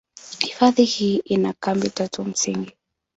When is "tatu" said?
1.89-2.23